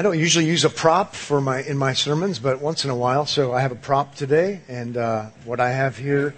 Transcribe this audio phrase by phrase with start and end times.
[0.00, 2.96] I don't usually use a prop for my in my sermons, but once in a
[2.96, 6.34] while, so I have a prop today, and uh, what I have here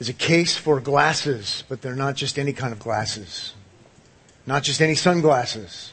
[0.00, 3.54] is a case for glasses, but they're not just any kind of glasses,
[4.46, 5.92] not just any sunglasses.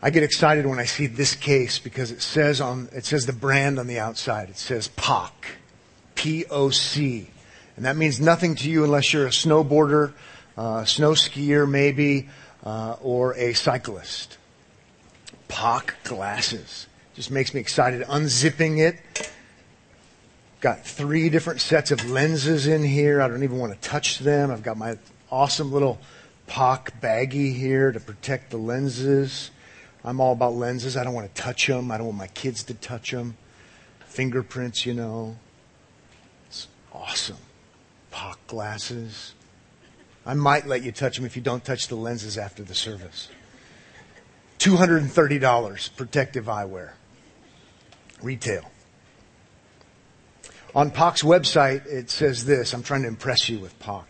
[0.00, 3.34] I get excited when I see this case because it says on it says the
[3.34, 4.48] brand on the outside.
[4.48, 5.30] It says POC,
[6.14, 7.28] P O C,
[7.76, 10.14] and that means nothing to you unless you're a snowboarder,
[10.56, 12.30] uh, snow skier, maybe
[12.64, 14.38] uh, or a cyclist.
[15.48, 16.86] POC glasses.
[17.14, 18.02] Just makes me excited.
[18.02, 19.30] Unzipping it.
[20.60, 23.20] Got three different sets of lenses in here.
[23.20, 24.50] I don't even want to touch them.
[24.50, 24.96] I've got my
[25.30, 25.98] awesome little
[26.48, 29.50] POC baggie here to protect the lenses.
[30.04, 30.96] I'm all about lenses.
[30.96, 31.90] I don't want to touch them.
[31.90, 33.36] I don't want my kids to touch them.
[34.06, 35.36] Fingerprints, you know.
[36.48, 37.38] It's awesome.
[38.12, 39.34] POC glasses.
[40.24, 43.28] I might let you touch them if you don't touch the lenses after the service.
[44.58, 46.90] $230 protective eyewear.
[48.22, 48.70] Retail.
[50.74, 52.72] On POC's website, it says this.
[52.72, 54.04] I'm trying to impress you with POC.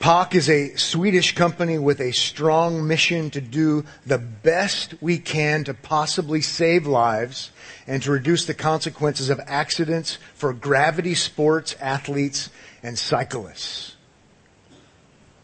[0.00, 5.64] POC is a Swedish company with a strong mission to do the best we can
[5.64, 7.50] to possibly save lives
[7.86, 12.50] and to reduce the consequences of accidents for gravity sports athletes
[12.82, 13.96] and cyclists.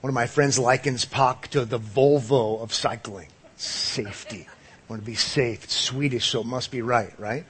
[0.05, 3.29] One of my friends likens POC to the Volvo of cycling.
[3.57, 4.47] Safety.
[4.87, 5.65] Want to be safe.
[5.65, 7.47] It's Swedish, so it must be right, right?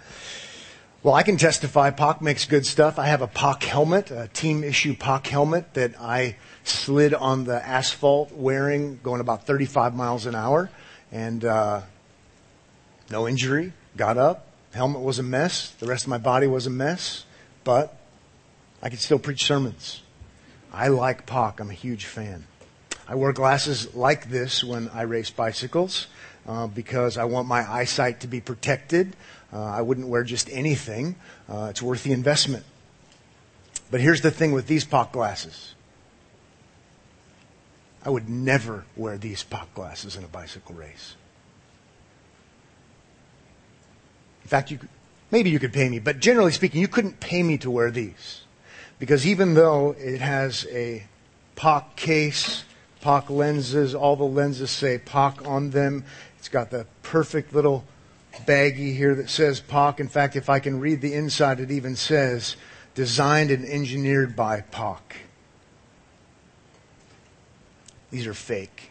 [1.02, 2.96] Well, I can testify POC makes good stuff.
[2.96, 7.61] I have a POC helmet, a team issue POC helmet that I slid on the
[7.61, 10.70] asphalt wearing, going about 35 miles an hour,
[11.11, 11.80] and uh,
[13.11, 13.72] no injury.
[13.96, 14.46] Got up.
[14.72, 15.70] Helmet was a mess.
[15.80, 17.24] The rest of my body was a mess,
[17.64, 17.96] but
[18.80, 20.03] I could still preach sermons.
[20.75, 21.61] I like POC.
[21.61, 22.47] I'm a huge fan.
[23.06, 26.08] I wear glasses like this when I race bicycles
[26.48, 29.14] uh, because I want my eyesight to be protected.
[29.52, 31.14] Uh, I wouldn't wear just anything.
[31.48, 32.64] Uh, it's worth the investment.
[33.90, 35.74] But here's the thing with these POC glasses.
[38.05, 41.14] I would never wear these POC glasses in a bicycle race.
[44.42, 44.89] In fact, you could,
[45.30, 48.43] maybe you could pay me, but generally speaking, you couldn't pay me to wear these.
[49.04, 51.04] Because even though it has a
[51.56, 52.64] POC case,
[53.02, 56.06] POC lenses, all the lenses say POC on them,
[56.38, 57.84] it's got the perfect little
[58.46, 60.00] baggie here that says POC.
[60.00, 62.56] In fact, if I can read the inside, it even says
[62.94, 65.00] designed and engineered by POC.
[68.10, 68.88] These are fake.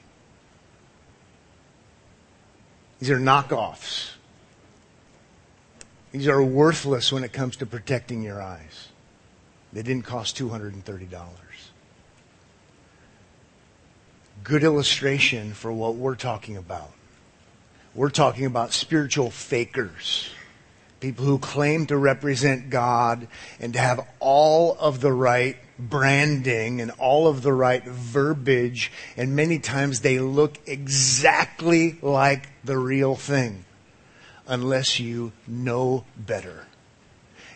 [3.00, 4.12] These are knockoffs.
[6.12, 8.90] These are worthless when it comes to protecting your eyes.
[9.74, 11.10] They didn't cost $230.
[14.44, 16.92] Good illustration for what we're talking about.
[17.96, 20.30] We're talking about spiritual fakers.
[21.00, 23.28] People who claim to represent God
[23.60, 29.36] and to have all of the right branding and all of the right verbiage, and
[29.36, 33.66] many times they look exactly like the real thing,
[34.48, 36.68] unless you know better.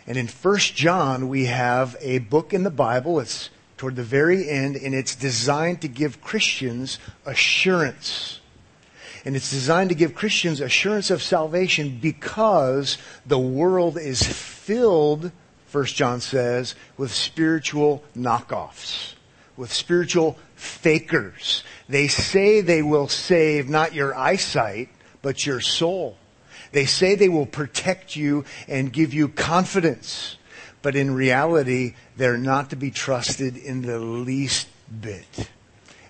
[0.08, 3.20] And in 1 John, we have a book in the Bible.
[3.20, 8.40] It's toward the very end, and it's designed to give Christians assurance.
[9.26, 12.96] And it's designed to give Christians assurance of salvation because
[13.26, 15.30] the world is filled,
[15.70, 19.12] 1 John says, with spiritual knockoffs,
[19.58, 21.62] with spiritual fakers.
[21.86, 24.88] They say they will save not your eyesight,
[25.20, 26.16] but your soul.
[26.72, 30.36] They say they will protect you and give you confidence,
[30.82, 34.68] but in reality, they're not to be trusted in the least
[35.00, 35.50] bit.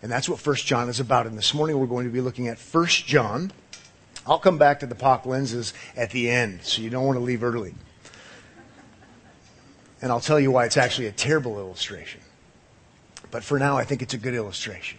[0.03, 1.27] And that's what 1 John is about.
[1.27, 3.53] And this morning we're going to be looking at 1 John.
[4.27, 7.25] I'll come back to the POC lenses at the end, so you don't want to
[7.25, 7.75] leave early.
[10.01, 12.21] And I'll tell you why it's actually a terrible illustration.
[13.31, 14.99] But for now, I think it's a good illustration.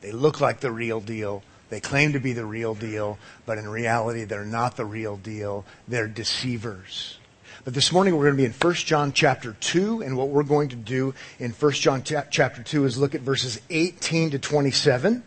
[0.00, 1.42] They look like the real deal.
[1.74, 5.64] They claim to be the real deal, but in reality, they're not the real deal.
[5.88, 7.18] They're deceivers.
[7.64, 10.44] But this morning we're going to be in 1 John chapter 2, and what we're
[10.44, 15.24] going to do in 1 John chapter 2 is look at verses 18 to 27.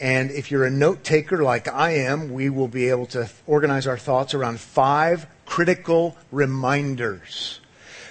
[0.00, 3.86] And if you're a note taker like I am, we will be able to organize
[3.86, 7.60] our thoughts around five critical reminders.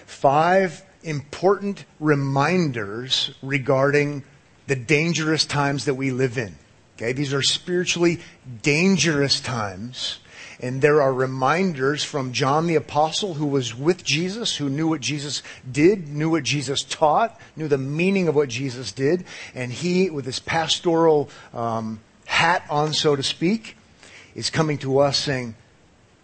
[0.05, 4.23] Five important reminders regarding
[4.67, 6.55] the dangerous times that we live in.
[6.97, 8.19] Okay, these are spiritually
[8.63, 10.17] dangerous times.
[10.59, 15.01] And there are reminders from John the Apostle, who was with Jesus, who knew what
[15.01, 19.25] Jesus did, knew what Jesus taught, knew the meaning of what Jesus did.
[19.53, 23.77] And he, with his pastoral um, hat on, so to speak,
[24.33, 25.53] is coming to us saying,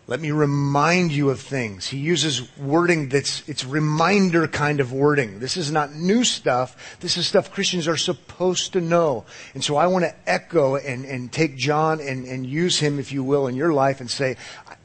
[0.05, 1.87] let me remind you of things.
[1.87, 5.39] He uses wording that's, it's reminder kind of wording.
[5.39, 6.97] This is not new stuff.
[6.99, 9.23] This is stuff Christians are supposed to know.
[9.53, 13.13] And so I want to echo and, and take John and, and use him, if
[13.13, 14.35] you will, in your life and say,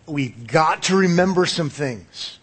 [0.07, 2.39] we've got to remember some things.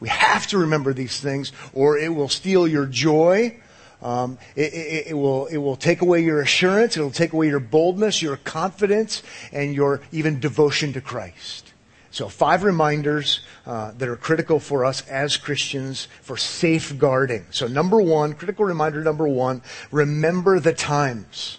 [0.00, 3.60] We have to remember these things or it will steal your joy
[4.02, 6.96] um, it, it, it, will, it will take away your assurance.
[6.96, 9.22] It'll take away your boldness, your confidence,
[9.52, 11.72] and your even devotion to Christ.
[12.10, 17.46] So five reminders uh, that are critical for us as Christians for safeguarding.
[17.52, 21.58] So number one, critical reminder number one, remember the times.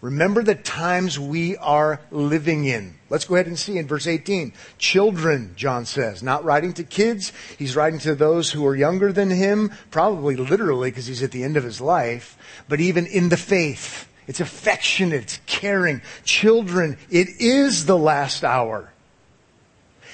[0.00, 2.94] Remember the times we are living in.
[3.10, 4.54] Let's go ahead and see in verse 18.
[4.78, 7.32] Children, John says, not writing to kids.
[7.58, 11.44] He's writing to those who are younger than him, probably literally because he's at the
[11.44, 14.08] end of his life, but even in the faith.
[14.26, 16.00] It's affectionate, it's caring.
[16.24, 18.92] Children, it is the last hour.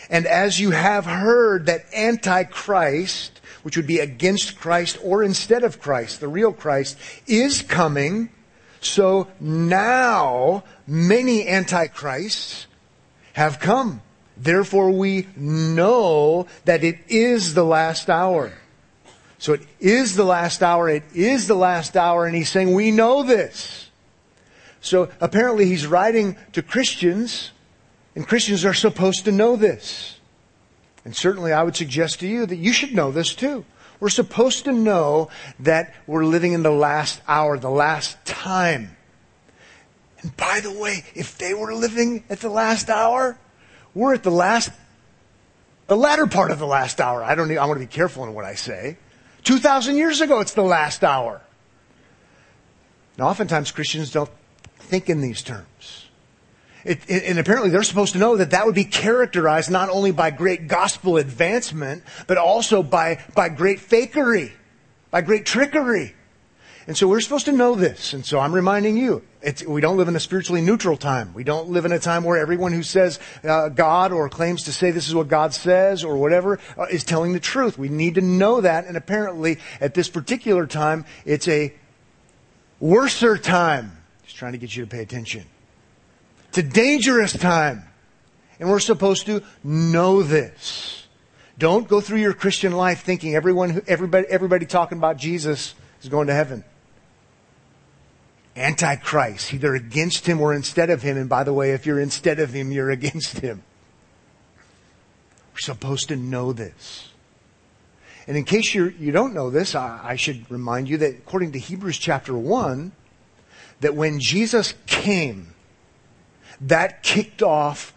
[0.09, 5.81] And as you have heard that Antichrist, which would be against Christ or instead of
[5.81, 6.97] Christ, the real Christ,
[7.27, 8.31] is coming,
[8.87, 12.67] so now many antichrists
[13.33, 14.03] have come.
[14.37, 18.53] Therefore we know that it is the last hour.
[19.39, 20.89] So it is the last hour.
[20.89, 22.27] It is the last hour.
[22.27, 23.91] And he's saying, we know this.
[24.81, 27.51] So apparently he's writing to Christians
[28.15, 30.19] and Christians are supposed to know this.
[31.05, 33.65] And certainly I would suggest to you that you should know this too.
[34.07, 38.97] We're supposed to know that we're living in the last hour, the last time.
[40.21, 43.37] And by the way, if they were living at the last hour,
[43.95, 44.71] we're at the last,
[45.89, 47.25] the latter part of the last hour.
[47.25, 48.97] I don't need, I want to be careful in what I say.
[49.43, 51.41] 2,000 years ago, it's the last hour.
[53.19, 54.31] Now, oftentimes Christians don't
[54.79, 56.06] think in these terms.
[56.87, 60.31] It, and apparently they're supposed to know that that would be characterized not only by
[60.31, 64.53] great gospel advancement, but also by, by great fakery,
[65.11, 66.15] by great trickery.
[66.87, 68.13] And so we're supposed to know this.
[68.13, 69.25] And so I'm reminding you,
[69.67, 71.35] we don't live in a spiritually neutral time.
[71.35, 74.73] We don't live in a time where everyone who says uh, God or claims to
[74.73, 77.77] say this is what God says or whatever uh, is telling the truth.
[77.77, 78.87] We need to know that.
[78.87, 81.75] And apparently at this particular time, it's a
[82.79, 84.05] worser time.
[84.25, 85.47] Just trying to get you to pay attention.
[86.57, 87.85] It's a dangerous time.
[88.59, 91.07] And we're supposed to know this.
[91.59, 96.29] Don't go through your Christian life thinking everyone, everybody, everybody talking about Jesus is going
[96.29, 96.65] to heaven.
[98.57, 101.19] Antichrist, either against him or instead of him.
[101.19, 103.63] And by the way, if you're instead of him, you're against him.
[105.53, 107.11] We're supposed to know this.
[108.27, 111.53] And in case you're, you don't know this, I, I should remind you that according
[111.53, 112.93] to Hebrews chapter 1,
[113.81, 115.53] that when Jesus came,
[116.63, 117.93] that kicked off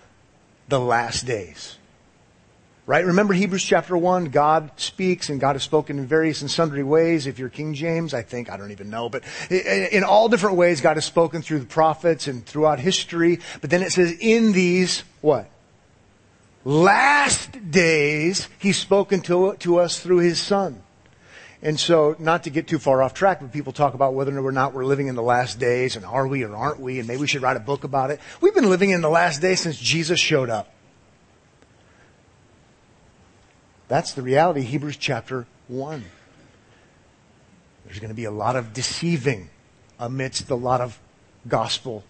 [0.67, 1.77] the last days.
[2.85, 3.05] Right?
[3.05, 7.27] Remember Hebrews chapter 1, God speaks and God has spoken in various and sundry ways.
[7.27, 10.81] If you're King James, I think, I don't even know, but in all different ways
[10.81, 13.41] God has spoken through the prophets and throughout history.
[13.61, 15.47] But then it says in these, what?
[16.65, 20.81] Last days, He's spoken to, to us through His Son.
[21.61, 24.51] And so, not to get too far off track, but people talk about whether or
[24.51, 27.19] not we're living in the last days, and are we or aren't we, and maybe
[27.19, 28.21] we should write a book about it.
[28.39, 30.71] We've been living in the last days since Jesus showed up.
[33.89, 36.05] That's the reality, Hebrews chapter 1.
[37.85, 39.49] There's going to be a lot of deceiving
[39.99, 40.97] amidst a lot of
[41.47, 42.03] gospel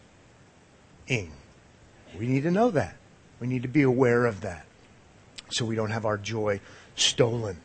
[1.08, 1.32] ing.
[2.18, 2.98] We need to know that.
[3.40, 4.66] We need to be aware of that
[5.50, 6.60] so we don't have our joy
[6.96, 7.62] stolen.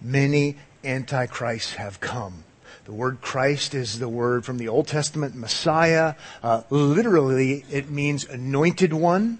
[0.00, 2.44] Many antichrists have come.
[2.84, 6.14] The word Christ is the word from the Old Testament Messiah.
[6.42, 9.38] Uh, literally, it means anointed one.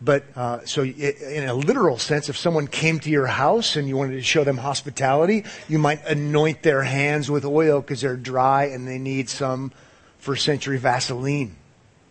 [0.00, 3.96] But uh, so, in a literal sense, if someone came to your house and you
[3.96, 8.64] wanted to show them hospitality, you might anoint their hands with oil because they're dry
[8.64, 9.70] and they need some
[10.18, 11.54] first century Vaseline,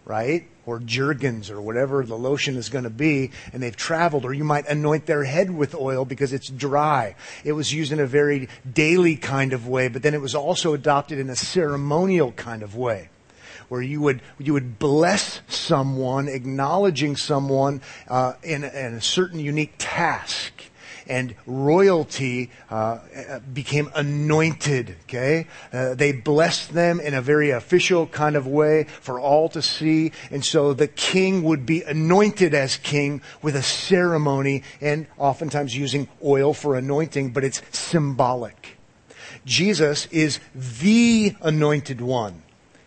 [0.06, 0.48] right?
[0.66, 4.44] Or Jergens or whatever the lotion is going to be, and they've traveled, or you
[4.44, 7.16] might anoint their head with oil because it's dry.
[7.44, 10.74] It was used in a very daily kind of way, but then it was also
[10.74, 13.10] adopted in a ceremonial kind of way.
[13.70, 19.76] Where you would you would bless someone, acknowledging someone uh, in, in a certain unique
[19.78, 20.52] task,
[21.08, 23.00] and royalty uh,
[23.54, 24.96] became anointed.
[25.04, 29.62] Okay, uh, they blessed them in a very official kind of way for all to
[29.62, 35.76] see, and so the king would be anointed as king with a ceremony, and oftentimes
[35.76, 38.78] using oil for anointing, but it's symbolic.
[39.46, 42.41] Jesus is the anointed one.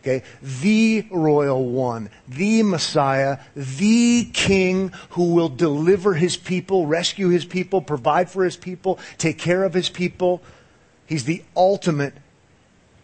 [0.04, 0.22] Okay?
[0.42, 7.80] The royal one, the Messiah, the king who will deliver his people, rescue his people,
[7.80, 10.42] provide for his people, take care of his people.
[11.06, 12.12] He's the ultimate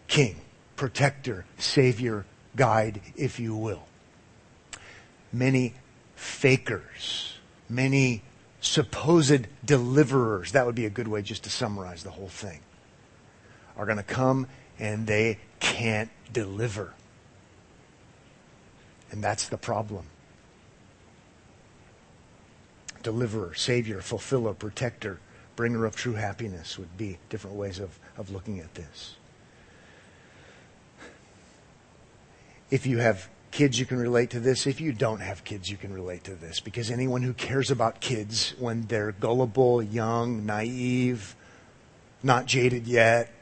[0.08, 0.36] king,
[0.76, 3.84] protector, savior, guide, if you will.
[5.32, 5.72] Many
[6.16, 7.32] fakers,
[7.66, 8.22] many
[8.60, 12.60] supposed deliverers, that would be a good way just to summarize the whole thing,
[13.78, 16.94] are going to come and they can't deliver.
[19.10, 20.06] And that's the problem.
[23.02, 25.20] Deliverer, Savior, Fulfiller, Protector,
[25.56, 29.16] Bringer of true happiness would be different ways of, of looking at this.
[32.70, 34.66] If you have kids, you can relate to this.
[34.66, 36.60] If you don't have kids, you can relate to this.
[36.60, 41.34] Because anyone who cares about kids when they're gullible, young, naive,
[42.22, 43.32] not jaded yet,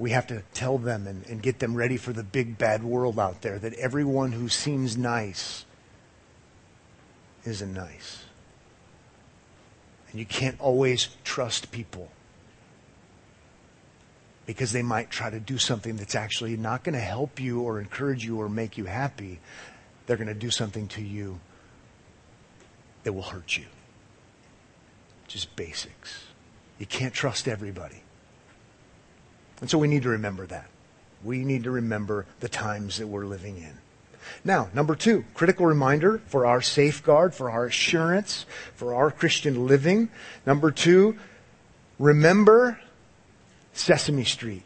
[0.00, 3.20] we have to tell them and, and get them ready for the big bad world
[3.20, 5.66] out there that everyone who seems nice
[7.44, 8.24] isn't nice.
[10.10, 12.10] And you can't always trust people
[14.46, 17.78] because they might try to do something that's actually not going to help you or
[17.78, 19.38] encourage you or make you happy.
[20.06, 21.38] They're going to do something to you
[23.02, 23.66] that will hurt you.
[25.28, 26.24] Just basics.
[26.78, 28.02] You can't trust everybody.
[29.60, 30.68] And so we need to remember that.
[31.22, 33.74] We need to remember the times that we're living in.
[34.44, 40.08] Now, number two, critical reminder for our safeguard, for our assurance, for our Christian living.
[40.46, 41.18] Number two,
[41.98, 42.80] remember
[43.72, 44.62] Sesame Street.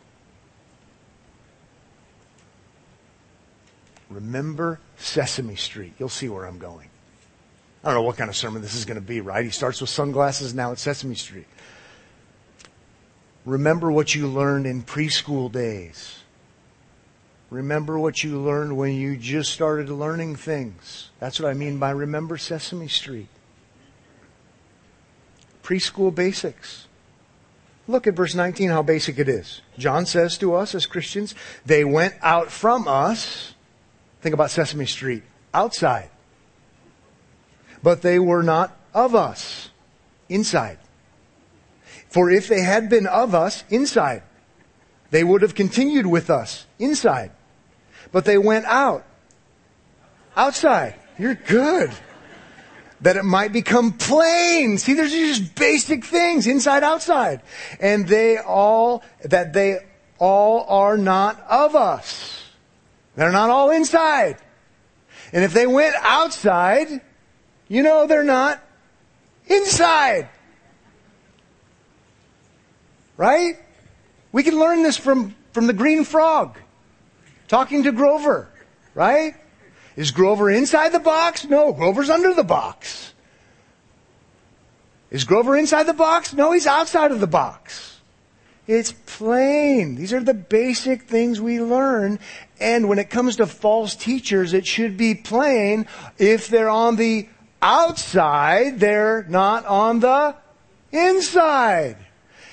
[4.10, 5.94] Remember Sesame Street.
[5.98, 6.88] You'll see where I'm going.
[7.82, 9.44] I don't know what kind of sermon this is going to be, right?
[9.44, 11.46] He starts with sunglasses, now it's Sesame Street.
[13.44, 16.20] Remember what you learned in preschool days.
[17.50, 21.10] Remember what you learned when you just started learning things.
[21.20, 23.28] That's what I mean by remember Sesame Street.
[25.62, 26.86] Preschool basics.
[27.86, 29.60] Look at verse 19, how basic it is.
[29.78, 31.34] John says to us as Christians,
[31.66, 33.54] they went out from us.
[34.22, 35.22] Think about Sesame Street.
[35.52, 36.08] Outside.
[37.82, 39.68] But they were not of us.
[40.30, 40.78] Inside.
[42.14, 44.22] For if they had been of us inside,
[45.10, 47.32] they would have continued with us inside.
[48.12, 49.04] But they went out.
[50.36, 50.94] Outside.
[51.18, 51.90] You're good.
[53.00, 54.78] That it might become plain.
[54.78, 57.42] See, there's just basic things, inside, outside.
[57.80, 59.78] And they all, that they
[60.20, 62.44] all are not of us.
[63.16, 64.36] They're not all inside.
[65.32, 67.00] And if they went outside,
[67.66, 68.62] you know they're not
[69.48, 70.28] inside.
[73.16, 73.58] Right?
[74.32, 76.58] We can learn this from, from the green frog.
[77.48, 78.48] Talking to Grover.
[78.94, 79.34] Right?
[79.96, 81.44] Is Grover inside the box?
[81.44, 83.12] No, Grover's under the box.
[85.10, 86.32] Is Grover inside the box?
[86.32, 88.00] No, he's outside of the box.
[88.66, 89.94] It's plain.
[89.94, 92.18] These are the basic things we learn.
[92.58, 95.86] And when it comes to false teachers, it should be plain.
[96.18, 97.28] If they're on the
[97.60, 100.34] outside, they're not on the
[100.90, 101.98] inside.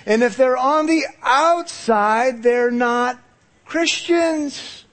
[0.05, 3.19] And if they're on the outside, they're not
[3.65, 4.85] Christians.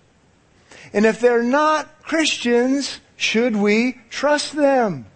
[0.92, 5.06] And if they're not Christians, should we trust them?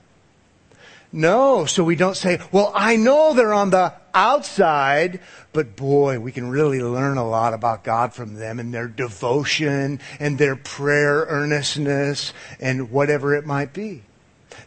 [1.13, 5.21] No, so we don't say, well, I know they're on the outside,
[5.53, 10.01] but boy, we can really learn a lot about God from them and their devotion
[10.19, 14.03] and their prayer earnestness and whatever it might be.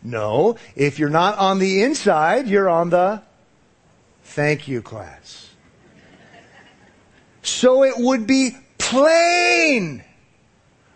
[0.04, 3.24] No, if you're not on the inside, you're on the
[4.26, 5.50] Thank you, class.
[7.42, 10.04] So it would be plain.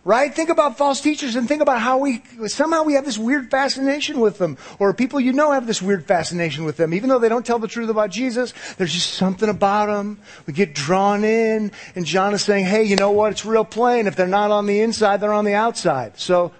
[0.02, 0.34] Right?
[0.34, 4.20] Think about false teachers and think about how we, somehow we have this weird fascination
[4.20, 4.58] with them.
[4.78, 6.92] Or people you know have this weird fascination with them.
[6.92, 10.18] Even though they don't tell the truth about Jesus, there's just something about them.
[10.46, 11.70] We get drawn in.
[11.94, 13.32] And John is saying, hey, you know what?
[13.32, 14.06] It's real plain.
[14.06, 16.18] If they're not on the inside, they're on the outside.
[16.18, 16.52] So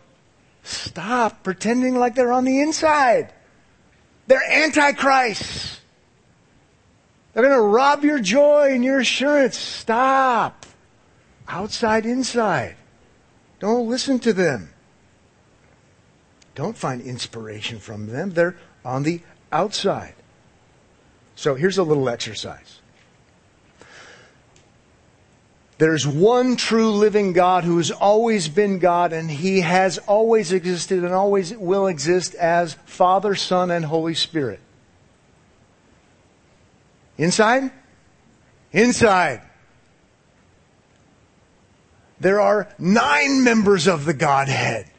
[0.62, 3.32] stop pretending like they're on the inside.
[4.28, 5.79] They're antichrists.
[7.32, 9.56] They're going to rob your joy and your assurance.
[9.56, 10.66] Stop.
[11.46, 12.76] Outside, inside.
[13.60, 14.70] Don't listen to them.
[16.54, 18.30] Don't find inspiration from them.
[18.30, 19.20] They're on the
[19.52, 20.14] outside.
[21.36, 22.80] So here's a little exercise.
[25.78, 31.02] There's one true living God who has always been God and he has always existed
[31.04, 34.60] and always will exist as Father, Son, and Holy Spirit.
[37.20, 37.70] Inside?
[38.72, 39.42] Inside.
[42.18, 44.90] there are nine members of the Godhead.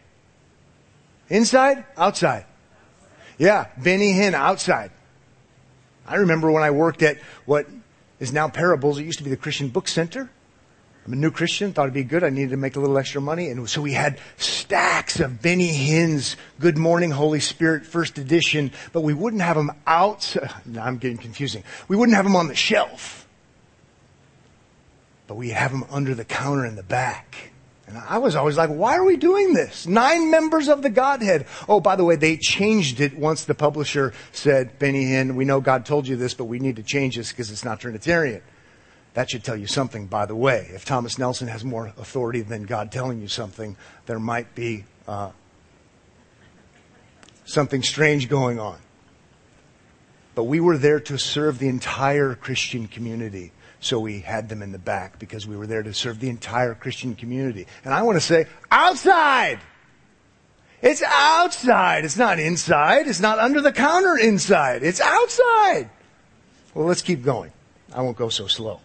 [1.29, 1.83] Inside?
[1.97, 2.45] Outside?
[3.39, 4.91] Yeah, Benny Hinn, outside.
[6.05, 7.67] I remember when I worked at what
[8.19, 8.99] is now Parables.
[8.99, 10.29] It used to be the Christian Book Center.
[11.05, 12.23] I'm a new Christian, thought it'd be good.
[12.23, 13.49] I needed to make a little extra money.
[13.49, 19.01] And so we had stacks of Benny Hinn's Good Morning Holy Spirit first edition, but
[19.01, 20.35] we wouldn't have them out.
[20.65, 21.63] Now I'm getting confusing.
[21.87, 23.27] We wouldn't have them on the shelf,
[25.25, 27.51] but we'd have them under the counter in the back.
[27.87, 29.87] And I was always like, why are we doing this?
[29.87, 31.47] Nine members of the Godhead.
[31.67, 35.59] Oh, by the way, they changed it once the publisher said, Benny Hinn, we know
[35.59, 38.43] God told you this, but we need to change this because it's not Trinitarian.
[39.13, 40.69] That should tell you something, by the way.
[40.73, 43.75] If Thomas Nelson has more authority than God telling you something,
[44.05, 45.31] there might be uh,
[47.45, 48.77] something strange going on.
[50.33, 53.51] But we were there to serve the entire Christian community.
[53.81, 56.73] So we had them in the back because we were there to serve the entire
[56.73, 57.67] Christian community.
[57.83, 59.59] And I want to say, outside!
[60.81, 62.05] It's outside.
[62.05, 63.07] It's not inside.
[63.07, 64.83] It's not under the counter inside.
[64.83, 65.89] It's outside.
[66.73, 67.51] Well, let's keep going.
[67.93, 68.79] I won't go so slow.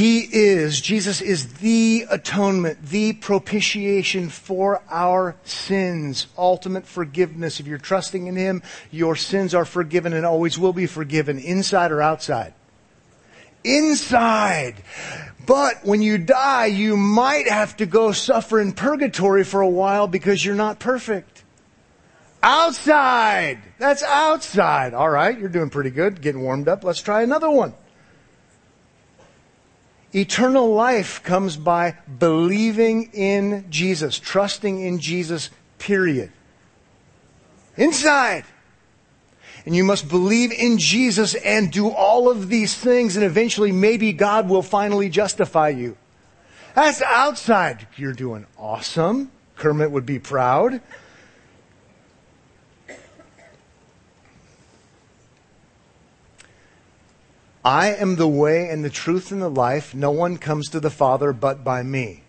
[0.00, 7.60] He is, Jesus is the atonement, the propitiation for our sins, ultimate forgiveness.
[7.60, 11.92] If you're trusting in Him, your sins are forgiven and always will be forgiven, inside
[11.92, 12.54] or outside.
[13.62, 14.82] Inside.
[15.44, 20.06] But when you die, you might have to go suffer in purgatory for a while
[20.06, 21.44] because you're not perfect.
[22.42, 23.58] Outside.
[23.76, 24.94] That's outside.
[24.94, 26.84] All right, you're doing pretty good, getting warmed up.
[26.84, 27.74] Let's try another one.
[30.12, 36.32] Eternal life comes by believing in Jesus, trusting in Jesus, period.
[37.76, 38.44] Inside.
[39.64, 44.12] And you must believe in Jesus and do all of these things, and eventually maybe
[44.12, 45.96] God will finally justify you.
[46.74, 47.86] That's outside.
[47.96, 49.30] You're doing awesome.
[49.56, 50.80] Kermit would be proud.
[57.64, 59.94] I am the way and the truth and the life.
[59.94, 62.22] No one comes to the Father but by me.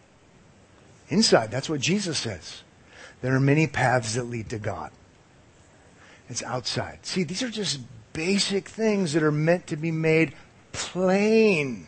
[1.10, 2.64] Inside, that's what Jesus says.
[3.22, 4.92] There are many paths that lead to God.
[6.28, 7.06] It's outside.
[7.06, 7.80] See, these are just
[8.14, 10.34] basic things that are meant to be made
[10.72, 11.88] plain.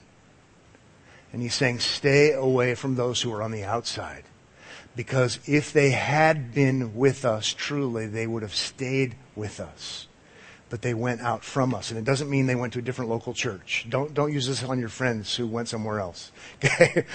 [1.31, 4.23] And he's saying, stay away from those who are on the outside.
[4.95, 10.07] Because if they had been with us truly, they would have stayed with us
[10.73, 11.91] but they went out from us.
[11.91, 13.85] And it doesn't mean they went to a different local church.
[13.87, 16.31] Don't, don't use this on your friends who went somewhere else.
[16.65, 17.05] Okay?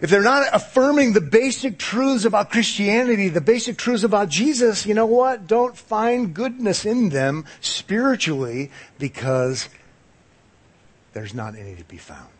[0.00, 4.94] if they're not affirming the basic truths about Christianity, the basic truths about Jesus, you
[4.94, 5.46] know what?
[5.46, 9.68] Don't find goodness in them spiritually because
[11.12, 12.32] there's not any to be found.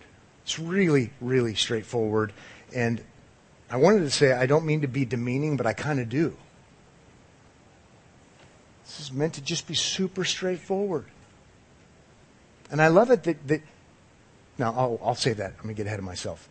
[0.44, 2.32] It's really, really straightforward.
[2.74, 3.04] And
[3.70, 6.34] I wanted to say, I don't mean to be demeaning, but I kind of do.
[8.90, 11.04] This is meant to just be super straightforward.
[12.72, 13.62] And I love it that, that
[14.58, 15.52] now I'll, I'll say that.
[15.58, 16.48] I'm going to get ahead of myself.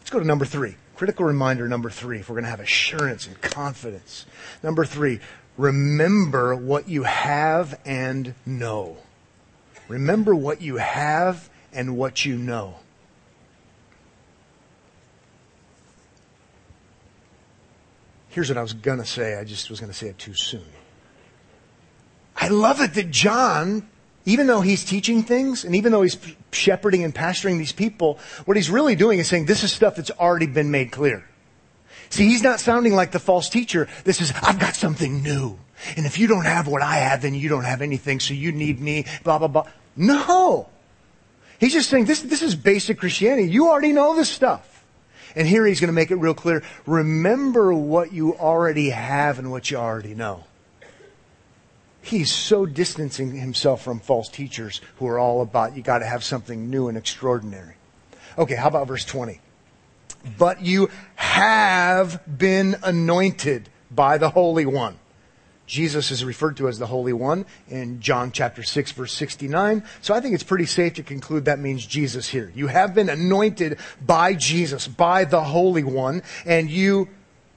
[0.00, 0.76] Let's go to number three.
[0.96, 4.24] Critical reminder number three, if we're going to have assurance and confidence.
[4.62, 5.20] Number three,
[5.58, 8.96] remember what you have and know.
[9.88, 12.76] Remember what you have and what you know.
[18.38, 19.36] Here's what I was going to say.
[19.36, 20.62] I just was going to say it too soon.
[22.36, 23.88] I love it that John,
[24.26, 26.16] even though he's teaching things and even though he's
[26.52, 30.12] shepherding and pastoring these people, what he's really doing is saying this is stuff that's
[30.12, 31.28] already been made clear.
[32.10, 33.88] See, he's not sounding like the false teacher.
[34.04, 35.58] This is, I've got something new.
[35.96, 38.52] And if you don't have what I have, then you don't have anything, so you
[38.52, 39.66] need me, blah, blah, blah.
[39.96, 40.68] No.
[41.58, 43.50] He's just saying this, this is basic Christianity.
[43.50, 44.77] You already know this stuff.
[45.38, 46.64] And here he's going to make it real clear.
[46.84, 50.42] Remember what you already have and what you already know.
[52.02, 56.24] He's so distancing himself from false teachers who are all about you got to have
[56.24, 57.74] something new and extraordinary.
[58.36, 59.40] Okay, how about verse 20?
[60.36, 64.98] But you have been anointed by the Holy One.
[65.68, 69.84] Jesus is referred to as the Holy One in John chapter 6 verse 69.
[70.00, 72.50] So I think it's pretty safe to conclude that means Jesus here.
[72.54, 77.08] You have been anointed by Jesus, by the Holy One, and you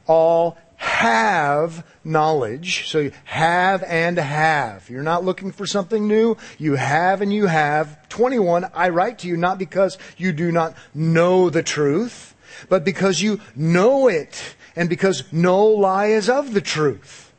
[0.08, 2.88] all have knowledge.
[2.88, 4.90] So you have and have.
[4.90, 6.36] You're not looking for something new.
[6.58, 8.10] You have and you have.
[8.10, 12.36] 21, I write to you not because you do not know the truth,
[12.68, 17.31] but because you know it and because no lie is of the truth.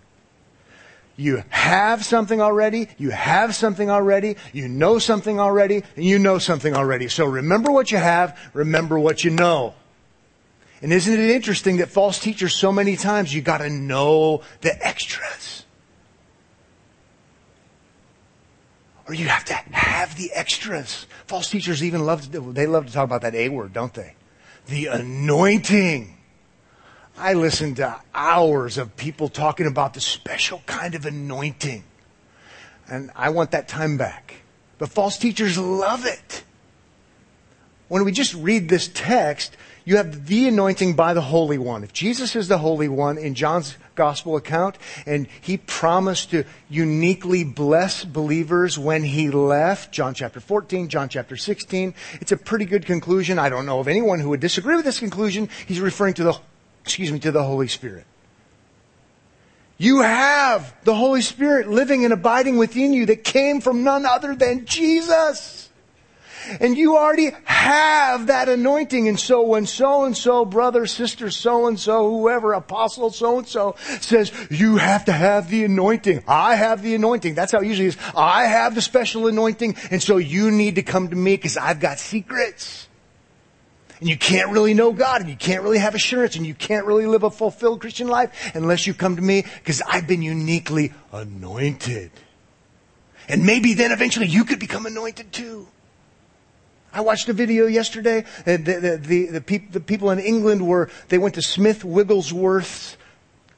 [1.17, 6.39] You have something already, you have something already, you know something already, and you know
[6.39, 7.09] something already.
[7.09, 9.75] So remember what you have, remember what you know.
[10.81, 15.65] And isn't it interesting that false teachers so many times you gotta know the extras.
[19.07, 21.07] Or you have to have the extras.
[21.27, 24.15] False teachers even love to, they love to talk about that A word, don't they?
[24.67, 26.17] The anointing.
[27.17, 31.85] I listen to hours of people talking about the special kind of anointing.
[32.89, 34.43] And I want that time back.
[34.79, 36.45] But false teachers love it.
[37.89, 41.85] When we just read this text, you have the anointing by the Holy One.
[41.85, 47.45] If Jesus is the Holy One in John's Gospel account, and he promised to uniquely
[47.45, 52.87] bless believers when he left, John chapter 14, John chapter 16, it's a pretty good
[52.87, 53.39] conclusion.
[53.39, 55.49] I don't know of anyone who would disagree with this conclusion.
[55.67, 56.41] He's referring to the
[56.83, 58.05] excuse me, to the Holy Spirit.
[59.79, 64.35] You have the Holy Spirit living and abiding within you that came from none other
[64.35, 65.71] than Jesus.
[66.61, 69.09] And you already have that anointing.
[69.09, 73.47] And so when so and so, brother, sister, so and so, whoever, apostle, so and
[73.47, 76.25] so says, you have to have the anointing.
[76.27, 77.35] I have the anointing.
[77.35, 77.97] That's how it usually is.
[78.15, 79.77] I have the special anointing.
[79.91, 82.89] And so you need to come to me because I've got secrets
[84.03, 86.87] and you can't really know God and you can't really have assurance and you can't
[86.87, 90.93] really live a fulfilled Christian life unless you come to me because I've been uniquely
[91.13, 92.11] anointed.
[93.29, 95.69] And maybe then eventually you could become anointed too.
[96.93, 98.25] I watched a video yesterday.
[98.41, 101.85] Uh, the, the, the, the, peop, the people in England were, they went to Smith
[101.85, 102.97] Wigglesworth's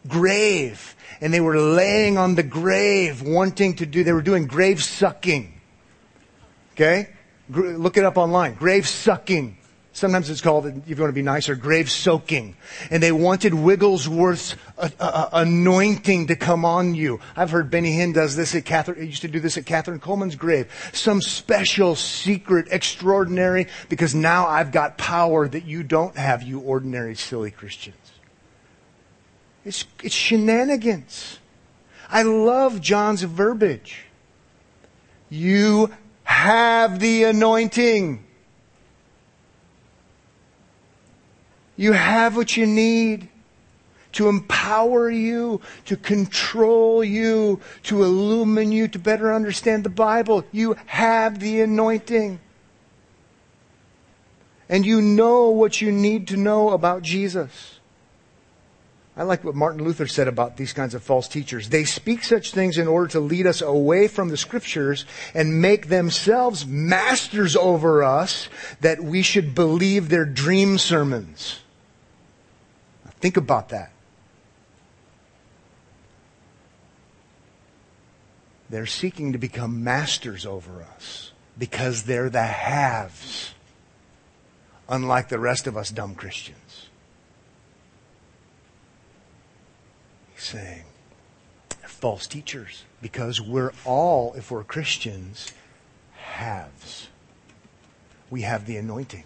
[0.06, 4.84] grave and they were laying on the grave wanting to do, they were doing grave
[4.84, 5.54] sucking.
[6.74, 7.08] Okay?
[7.48, 8.52] Look it up online.
[8.56, 9.56] Grave sucking.
[9.94, 12.56] Sometimes it's called, if you want to be nicer, grave soaking.
[12.90, 17.20] And they wanted Wigglesworth's uh, uh, uh, anointing to come on you.
[17.36, 20.00] I've heard Benny Hinn does this at Catherine, he used to do this at Kathryn
[20.00, 20.68] Kuhlman's grave.
[20.92, 27.14] Some special, secret, extraordinary, because now I've got power that you don't have, you ordinary,
[27.14, 27.96] silly Christians.
[29.64, 31.38] It's, it's shenanigans.
[32.10, 34.06] I love John's verbiage.
[35.30, 38.23] You have the anointing.
[41.76, 43.28] You have what you need
[44.14, 50.44] to empower you, to control you, to illumine you, to better understand the Bible.
[50.52, 52.40] You have the anointing.
[54.68, 57.80] And you know what you need to know about Jesus.
[59.16, 61.68] I like what Martin Luther said about these kinds of false teachers.
[61.68, 65.88] They speak such things in order to lead us away from the scriptures and make
[65.88, 68.48] themselves masters over us
[68.80, 71.60] that we should believe their dream sermons.
[73.24, 73.90] Think about that.
[78.68, 83.54] They're seeking to become masters over us because they're the haves,
[84.90, 86.90] unlike the rest of us dumb Christians.
[90.34, 90.84] He's saying
[91.86, 95.50] false teachers because we're all, if we're Christians,
[96.12, 97.08] haves.
[98.28, 99.24] We have the anointing.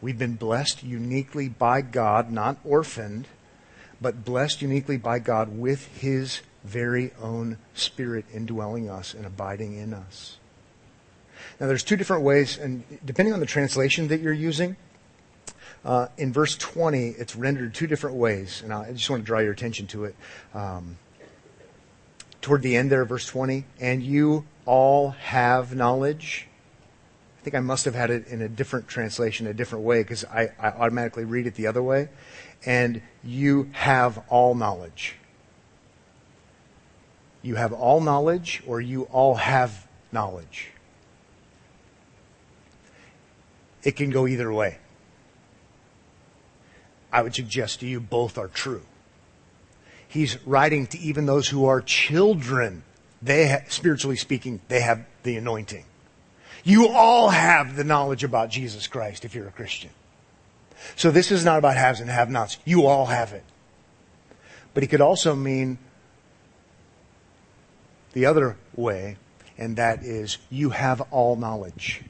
[0.00, 3.26] We've been blessed uniquely by God, not orphaned,
[4.00, 9.92] but blessed uniquely by God with His very own Spirit indwelling us and abiding in
[9.92, 10.38] us.
[11.60, 14.76] Now, there's two different ways, and depending on the translation that you're using,
[15.84, 19.38] uh, in verse 20, it's rendered two different ways, and I just want to draw
[19.38, 20.16] your attention to it.
[20.54, 20.98] Um,
[22.40, 26.47] toward the end there, verse 20, and you all have knowledge
[27.48, 30.50] think I must have had it in a different translation, a different way, because I,
[30.60, 32.10] I automatically read it the other way.
[32.66, 35.14] And you have all knowledge.
[37.40, 40.72] You have all knowledge, or you all have knowledge.
[43.82, 44.76] It can go either way.
[47.10, 48.82] I would suggest to you both are true.
[50.06, 52.82] He's writing to even those who are children.
[53.22, 55.86] They, spiritually speaking, they have the anointing.
[56.64, 59.90] You all have the knowledge about Jesus Christ if you're a Christian.
[60.96, 62.58] So this is not about haves and have nots.
[62.64, 63.44] You all have it.
[64.74, 65.78] But it could also mean
[68.12, 69.16] the other way,
[69.56, 72.02] and that is you have all knowledge.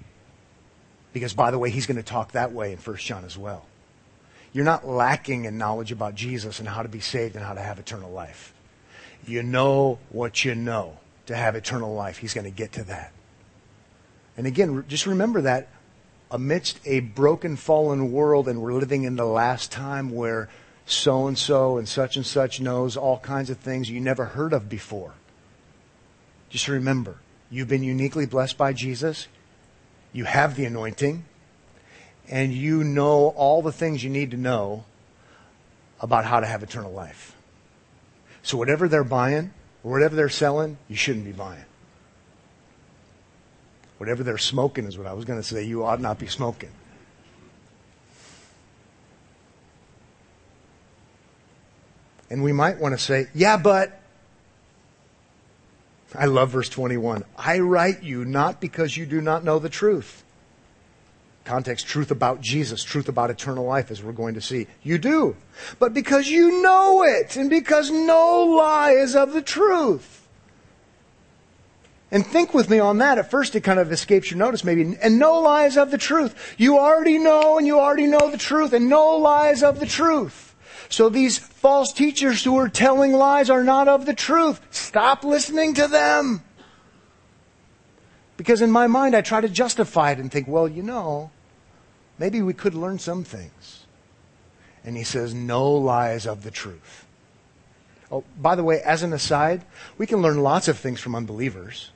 [1.13, 3.65] Because by the way, he's going to talk that way in 1 John as well.
[4.53, 7.61] You're not lacking in knowledge about Jesus and how to be saved and how to
[7.61, 8.53] have eternal life.
[9.27, 12.19] You know what you know to have eternal life.
[12.19, 13.13] He's going to get to that.
[14.39, 15.69] And again, just remember that
[16.31, 20.49] amidst a broken, fallen world, and we're living in the last time where
[20.87, 24.53] so and so and such and such knows all kinds of things you never heard
[24.53, 25.13] of before.
[26.51, 27.17] Just remember,
[27.51, 29.27] you've been uniquely blessed by Jesus.
[30.13, 31.25] You have the anointing
[32.31, 34.85] and you know all the things you need to know
[36.01, 37.35] about how to have eternal life.
[38.43, 41.65] So whatever they're buying or whatever they're selling, you shouldn't be buying.
[43.99, 45.65] Whatever they're smoking is what I was going to say.
[45.65, 46.71] You ought not be smoking.
[52.31, 54.01] And we might want to say, yeah, but
[56.15, 57.25] I love verse 21.
[57.37, 60.25] I write you not because you do not know the truth.
[61.45, 64.67] Context, truth about Jesus, truth about eternal life, as we're going to see.
[64.83, 65.37] You do.
[65.79, 70.18] But because you know it, and because no lie is of the truth.
[72.11, 73.19] And think with me on that.
[73.19, 74.97] At first it kind of escapes your notice maybe.
[75.01, 76.55] And no lies of the truth.
[76.57, 80.55] You already know and you already know the truth and no lies of the truth.
[80.89, 84.61] So these false teachers who are telling lies are not of the truth.
[84.71, 86.43] Stop listening to them.
[88.39, 91.31] Because in my mind, I try to justify it and think, well, you know,
[92.19, 93.85] maybe we could learn some things.
[94.83, 97.05] And he says, no lies of the truth.
[98.11, 99.65] Oh, by the way, as an aside,
[99.99, 101.91] we can learn lots of things from unbelievers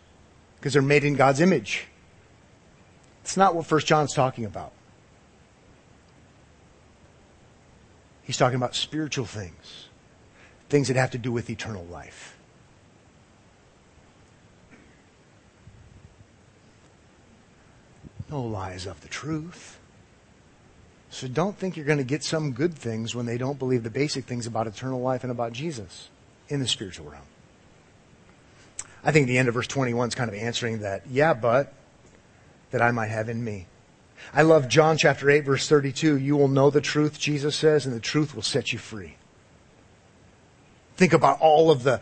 [0.62, 1.88] because they're made in God's image.
[3.25, 4.70] It's not what First John's talking about.
[8.22, 9.88] He's talking about spiritual things,
[10.68, 12.38] things that have to do with eternal life.
[18.31, 19.81] No lies of the truth.
[21.11, 23.90] So don't think you're going to get some good things when they don't believe the
[23.90, 26.09] basic things about eternal life and about Jesus
[26.48, 27.25] in the spiritual realm.
[29.04, 31.72] I think the end of verse 21 is kind of answering that, yeah, but
[32.70, 33.66] that I might have in me.
[34.32, 36.18] I love John chapter 8 verse 32.
[36.18, 39.16] You will know the truth, Jesus says, and the truth will set you free.
[40.96, 42.00] Think about all of the,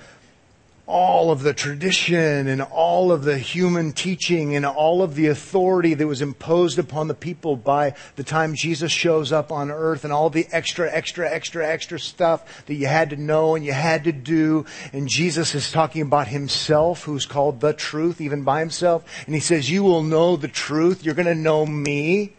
[0.91, 5.95] all of the tradition and all of the human teaching and all of the authority
[5.95, 10.13] that was imposed upon the people by the time Jesus shows up on earth and
[10.13, 14.03] all the extra, extra, extra, extra stuff that you had to know and you had
[14.05, 14.67] to do.
[14.93, 19.05] And Jesus is talking about himself, who's called the truth, even by himself.
[19.27, 21.05] And he says, you will know the truth.
[21.05, 22.33] You're going to know me.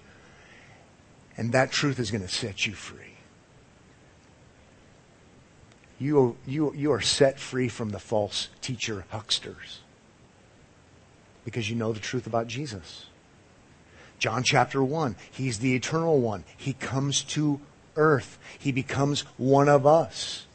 [1.38, 3.11] And that truth is going to set you free
[6.02, 9.82] you, you, you are set free from the false teacher hucksters
[11.46, 13.06] because you know the truth about Jesus.
[14.18, 16.44] John chapter 1, he's the eternal one.
[16.58, 17.60] He comes to
[17.96, 18.40] earth.
[18.58, 20.46] He becomes one of us.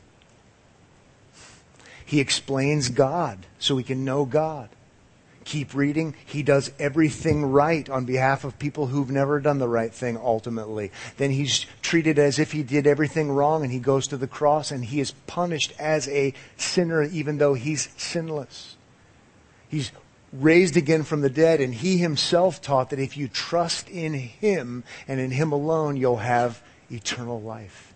[2.04, 4.68] He explains God so we can know God
[5.46, 6.14] keep reading.
[6.26, 10.92] He does everything right on behalf of people who've never done the right thing ultimately.
[11.16, 14.70] Then he's treated as if he did everything wrong and he goes to the cross
[14.70, 18.76] and he is punished as a sinner even though he's sinless.
[19.68, 19.92] He's
[20.32, 24.84] raised again from the dead and he himself taught that if you trust in him
[25.08, 27.94] and in him alone, you'll have eternal life.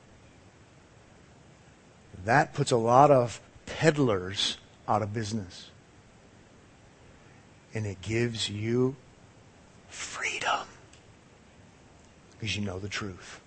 [2.25, 5.70] That puts a lot of peddlers out of business
[7.75, 8.97] and it gives you
[9.89, 10.67] freedom
[12.33, 13.41] because you know the truth.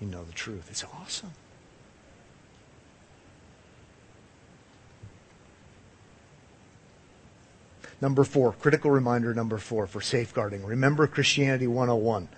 [0.00, 0.68] You know the truth.
[0.70, 1.32] It's awesome.
[8.00, 10.64] Number four, critical reminder number four for safeguarding.
[10.64, 12.28] Remember Christianity 101.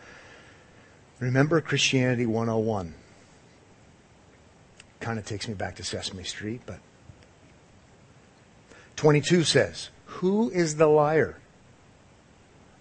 [1.20, 2.94] Remember Christianity 101.
[5.00, 6.80] Kind of takes me back to Sesame Street, but
[8.96, 9.88] 22 says,
[10.20, 11.36] who is the liar?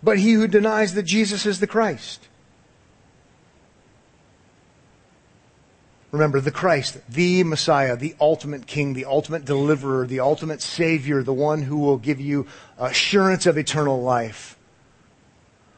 [0.04, 2.28] But he who denies that Jesus is the Christ.
[6.12, 11.34] Remember, the Christ, the Messiah, the ultimate King, the ultimate deliverer, the ultimate Savior, the
[11.34, 12.46] one who will give you
[12.78, 14.56] assurance of eternal life.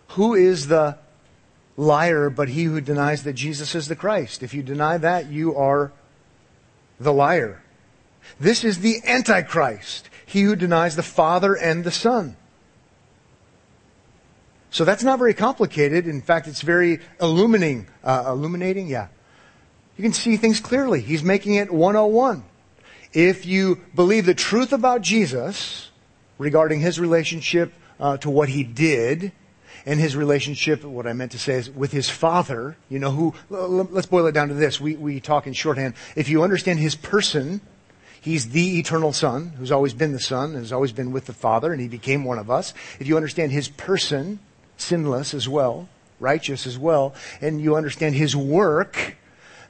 [0.10, 0.98] Who is the
[1.78, 4.44] liar but he who denies that Jesus is the Christ?
[4.44, 5.94] If you deny that, you are
[7.00, 7.62] the liar.
[8.39, 12.36] This is the Antichrist he who denies the Father and the Son.
[14.72, 16.08] So that's not very complicated.
[16.08, 17.88] In fact, it's very illuminating.
[18.04, 19.08] Uh, illuminating, yeah.
[19.98, 21.00] You can see things clearly.
[21.00, 22.44] He's making it 101.
[23.14, 25.92] If you believe the truth about Jesus
[26.38, 29.32] regarding his relationship uh, to what he did,
[29.86, 33.34] and his relationship, what I meant to say is with his father, you know, who,
[33.50, 34.82] let's boil it down to this.
[34.82, 35.94] We, we talk in shorthand.
[36.16, 37.62] If you understand his person,
[38.26, 41.34] He's the eternal Son, who's always been the Son, and has always been with the
[41.34, 42.74] Father, and he became one of us.
[43.00, 44.40] If you understand his person,
[44.78, 45.88] sinless as well,
[46.20, 49.16] righteous as well, and you understand his work,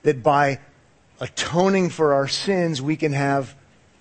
[0.04, 0.62] that by
[1.20, 3.54] atoning for our sins, we can have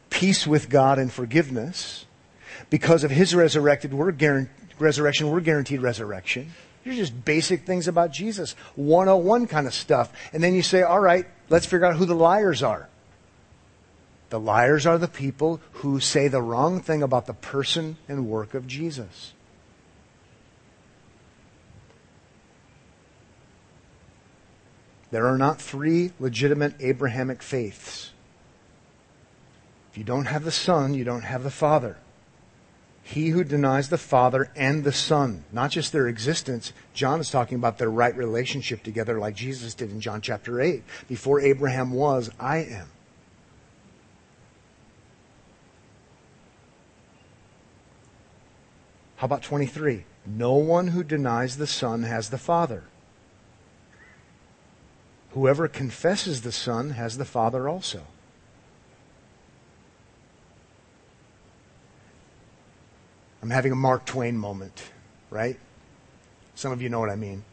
[0.09, 2.07] peace with God and forgiveness.
[2.71, 6.53] Because of his resurrected we're guaranteed, resurrection, we're guaranteed resurrection.
[6.85, 8.55] These are just basic things about Jesus.
[8.77, 10.13] 101 kind of stuff.
[10.33, 12.89] And then you say, all right, let's figure out who the liars are.
[14.35, 18.53] The liars are the people who say the wrong thing about the person and work
[18.53, 19.33] of Jesus.
[25.13, 28.11] There are not three legitimate Abrahamic faiths.
[29.93, 31.99] If you don't have the Son, you don't have the Father.
[33.05, 37.57] He who denies the Father and the Son, not just their existence, John is talking
[37.57, 40.83] about their right relationship together, like Jesus did in John chapter 8.
[41.07, 42.89] Before Abraham was, I am.
[49.25, 50.05] How about 23?
[50.27, 52.85] No one who denies the Son has the Father.
[55.31, 58.03] Whoever confesses the Son has the Father also.
[63.41, 64.91] I'm having a Mark Twain moment,
[65.31, 65.59] right?
[66.55, 67.45] Some of you know what I mean.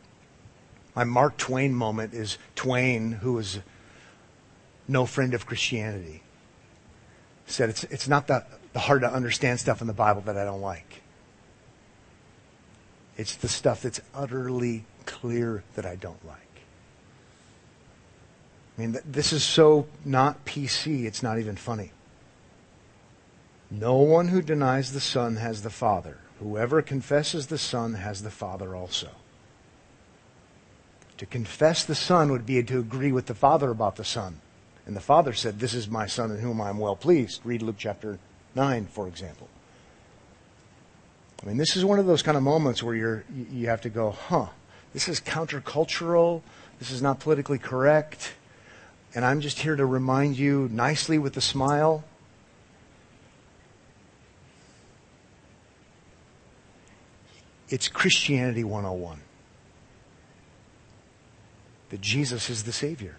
[0.94, 3.60] My Mark Twain moment is Twain, who was
[4.90, 6.22] no friend of Christianity,
[7.46, 10.44] said it's, it's not the, the hard to understand stuff in the Bible that I
[10.44, 11.02] don't like.
[13.22, 16.38] It's the stuff that's utterly clear that I don't like.
[18.76, 21.92] I mean, this is so not PC, it's not even funny.
[23.70, 26.18] No one who denies the Son has the Father.
[26.40, 29.10] Whoever confesses the Son has the Father also.
[31.20, 34.42] To confess the Son would be to agree with the Father about the Son.
[34.88, 37.42] And the Father said, This is my Son in whom I am well pleased.
[37.44, 38.18] Read Luke chapter
[38.56, 39.48] 9, for example.
[41.42, 43.90] I mean, this is one of those kind of moments where you're, you have to
[43.90, 44.48] go, huh,
[44.94, 46.42] this is countercultural.
[46.80, 48.34] This is not politically correct.
[49.16, 52.04] And I'm just here to remind you nicely with a smile.
[57.70, 59.22] It's Christianity 101.
[61.90, 63.16] That Jesus is the Savior.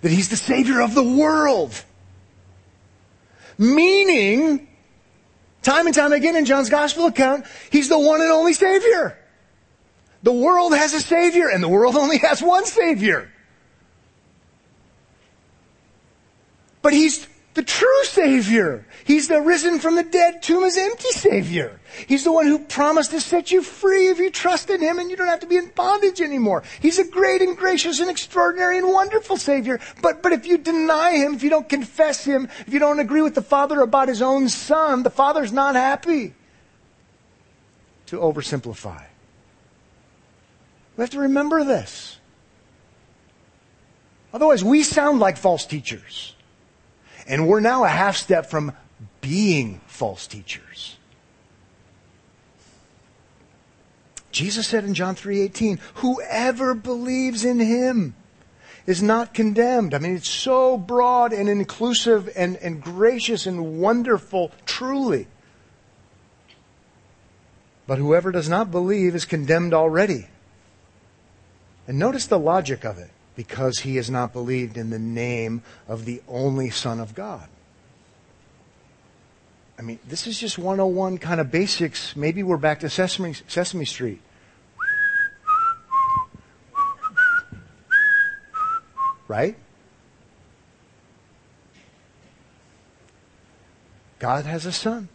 [0.00, 1.84] That He's the Savior of the world.
[3.58, 4.66] Meaning,
[5.64, 9.18] time and time again in John's Gospel account, He's the one and only Savior.
[10.22, 13.30] The world has a Savior, and the world only has one Savior.
[16.82, 18.84] But he's the true Savior.
[19.04, 21.80] He's the risen from the dead, tomb is empty Savior.
[22.08, 25.08] He's the one who promised to set you free if you trust in Him and
[25.08, 26.64] you don't have to be in bondage anymore.
[26.80, 29.78] He's a great and gracious and extraordinary and wonderful Savior.
[30.02, 33.22] But, but if you deny Him, if you don't confess Him, if you don't agree
[33.22, 36.34] with the Father about His own Son, the Father's not happy.
[38.06, 39.04] To oversimplify.
[40.96, 42.18] We have to remember this.
[44.32, 46.34] Otherwise, we sound like false teachers.
[47.26, 48.72] And we're now a half step from
[49.20, 50.96] being false teachers.
[54.30, 58.14] Jesus said in John 3:18, "Whoever believes in him
[58.84, 64.50] is not condemned." I mean, it's so broad and inclusive and, and gracious and wonderful,
[64.66, 65.28] truly.
[67.86, 70.26] But whoever does not believe is condemned already.
[71.86, 76.04] And notice the logic of it because he has not believed in the name of
[76.04, 77.48] the only Son of God.
[79.78, 82.14] I mean, this is just 101 kind of basics.
[82.14, 84.20] Maybe we're back to Sesame, Sesame Street.
[89.26, 89.56] Right?
[94.20, 95.08] God has a son.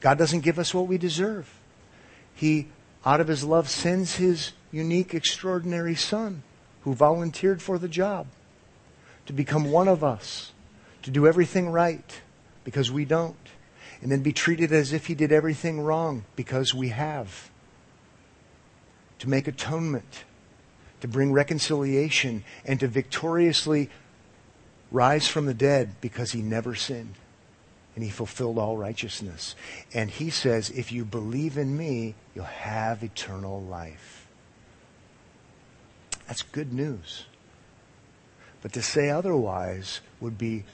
[0.00, 1.52] God doesn't give us what we deserve.
[2.34, 2.68] He,
[3.04, 6.42] out of his love, sends his unique, extraordinary son
[6.86, 8.28] who volunteered for the job
[9.26, 10.52] to become one of us,
[11.02, 12.22] to do everything right
[12.62, 13.34] because we don't,
[14.00, 17.50] and then be treated as if he did everything wrong because we have,
[19.18, 20.22] to make atonement,
[21.00, 23.90] to bring reconciliation, and to victoriously
[24.92, 27.14] rise from the dead because he never sinned
[27.96, 29.56] and he fulfilled all righteousness.
[29.92, 34.15] And he says, if you believe in me, you'll have eternal life.
[36.26, 37.26] That's good news.
[38.62, 40.64] But to say otherwise would be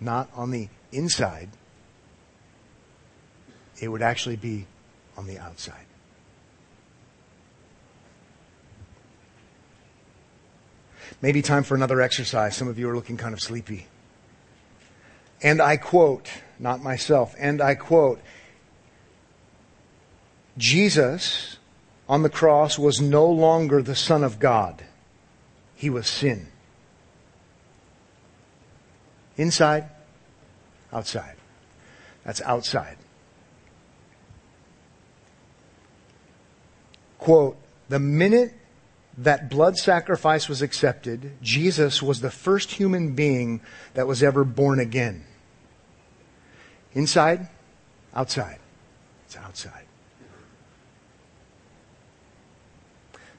[0.00, 1.50] not on the inside,
[3.80, 4.66] it would actually be
[5.16, 5.86] on the outside.
[11.22, 12.56] Maybe time for another exercise.
[12.56, 13.86] Some of you are looking kind of sleepy.
[15.42, 16.28] And I quote,
[16.58, 18.20] not myself, and I quote,
[20.56, 21.58] Jesus
[22.08, 24.84] on the cross was no longer the Son of God.
[25.76, 26.46] he was sin.
[29.36, 29.88] Inside,
[30.92, 31.36] outside.
[32.24, 32.96] That's outside.
[37.18, 37.56] Quote,
[37.88, 38.54] the minute
[39.18, 43.60] that blood sacrifice was accepted, Jesus was the first human being
[43.94, 45.24] that was ever born again.
[46.92, 47.48] Inside,
[48.14, 48.58] outside.
[49.26, 49.86] It's outside.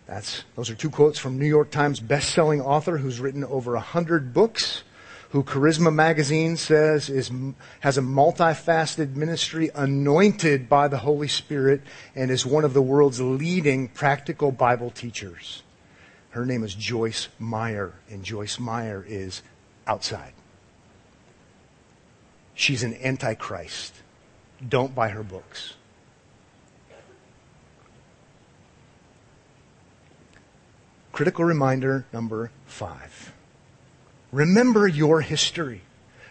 [0.08, 3.80] That's, those are two quotes from New York Times best-selling author who's written over a
[3.80, 4.84] hundred books,
[5.30, 7.32] who Charisma Magazine says is,
[7.80, 11.82] has a multifaceted ministry anointed by the Holy Spirit
[12.16, 15.64] and is one of the world's leading practical Bible teachers.
[16.30, 19.42] Her name is Joyce Meyer, and Joyce Meyer is
[19.88, 20.34] outside.
[22.54, 23.94] She's an antichrist.
[24.68, 25.74] Don't buy her books.
[31.16, 33.32] Critical reminder number five.
[34.34, 35.82] Remember your history.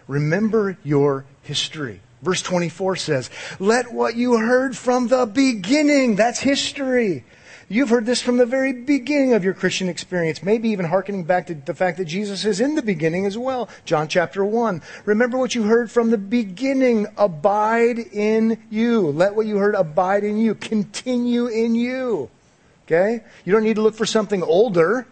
[0.07, 2.01] Remember your history.
[2.21, 7.23] Verse 24 says, let what you heard from the beginning, that's history.
[7.67, 11.47] You've heard this from the very beginning of your Christian experience, maybe even hearkening back
[11.47, 13.67] to the fact that Jesus is in the beginning as well.
[13.85, 14.83] John chapter 1.
[15.05, 17.07] Remember what you heard from the beginning.
[17.17, 19.01] Abide in you.
[19.01, 20.53] Let what you heard abide in you.
[20.53, 22.29] Continue in you.
[22.85, 23.23] Okay?
[23.43, 25.07] You don't need to look for something older.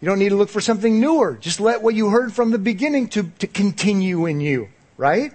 [0.00, 1.36] You don't need to look for something newer.
[1.36, 5.32] Just let what you heard from the beginning to, to continue in you, right?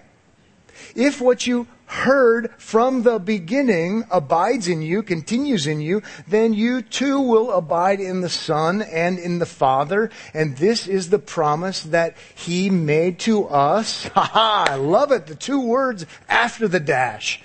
[0.96, 6.82] If what you heard from the beginning abides in you, continues in you, then you
[6.82, 10.10] too will abide in the Son and in the Father.
[10.34, 14.10] And this is the promise that He made to us.
[14.16, 14.66] Ha ha!
[14.70, 15.28] I love it.
[15.28, 17.42] The two words after the dash.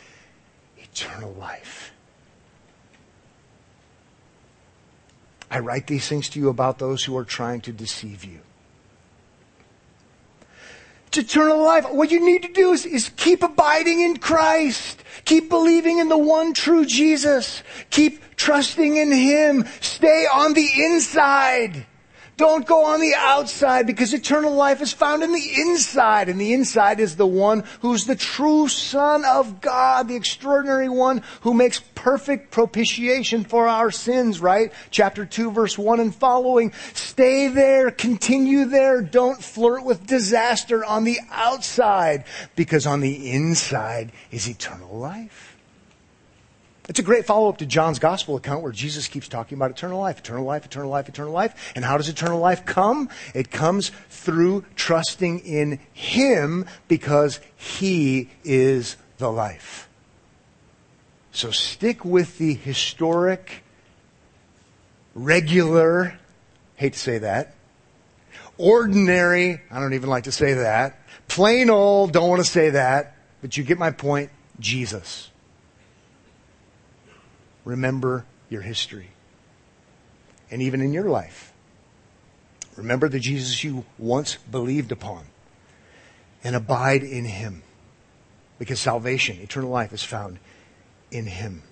[0.79, 1.90] Eternal life.
[5.51, 8.41] I write these things to you about those who are trying to deceive you.
[11.09, 11.91] It's eternal life.
[11.91, 15.03] What you need to do is, is keep abiding in Christ.
[15.25, 17.65] Keep believing in the one true Jesus.
[17.91, 19.65] Keep trusting in Him.
[19.81, 21.85] Stay on the inside.
[22.41, 26.31] Don't go on the outside because eternal life is found in the inside.
[26.31, 31.23] And the inside is the one who's the true Son of God, the extraordinary one
[31.43, 34.73] who makes perfect propitiation for our sins, right?
[34.91, 36.73] Chapter 2 verse 1 and following.
[36.95, 42.25] Stay there, continue there, don't flirt with disaster on the outside
[42.57, 45.50] because on the inside is eternal life.
[46.91, 50.01] It's a great follow up to John's gospel account where Jesus keeps talking about eternal
[50.01, 51.73] life, eternal life, eternal life, eternal life.
[51.77, 53.09] And how does eternal life come?
[53.33, 59.89] It comes through trusting in Him because He is the life.
[61.31, 63.63] So stick with the historic,
[65.15, 66.19] regular,
[66.75, 67.55] hate to say that,
[68.59, 73.15] ordinary, I don't even like to say that, plain old, don't want to say that,
[73.43, 75.31] but you get my point, Jesus
[77.65, 79.11] remember your history.
[80.51, 81.53] And even in your life,
[82.77, 85.27] remember the Jesus you once believed upon
[86.43, 87.63] and abide in him.
[88.59, 90.39] Because salvation, eternal life is found
[91.11, 91.63] in him.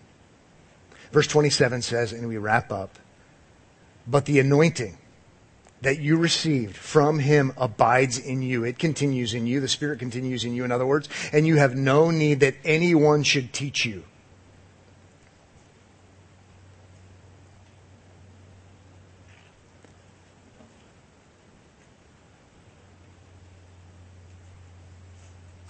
[1.12, 2.98] Verse 27 says, and we wrap up,
[4.06, 4.96] but the anointing
[5.80, 8.64] that you received from him abides in you.
[8.64, 9.60] It continues in you.
[9.60, 13.22] The Spirit continues in you, in other words, and you have no need that anyone
[13.22, 14.04] should teach you.